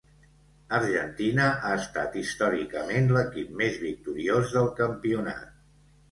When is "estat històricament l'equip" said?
1.81-3.51